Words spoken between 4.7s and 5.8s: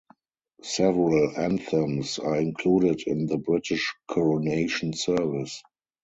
service.